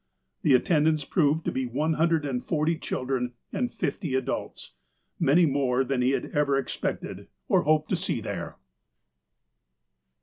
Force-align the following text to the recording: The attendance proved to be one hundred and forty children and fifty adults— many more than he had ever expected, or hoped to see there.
The 0.41 0.55
attendance 0.55 1.05
proved 1.05 1.45
to 1.45 1.51
be 1.51 1.67
one 1.67 1.93
hundred 1.93 2.25
and 2.25 2.43
forty 2.43 2.75
children 2.75 3.33
and 3.53 3.69
fifty 3.71 4.15
adults— 4.15 4.71
many 5.19 5.45
more 5.45 5.83
than 5.83 6.01
he 6.01 6.09
had 6.09 6.31
ever 6.31 6.57
expected, 6.57 7.27
or 7.47 7.61
hoped 7.61 7.89
to 7.89 7.95
see 7.95 8.19
there. 8.19 8.55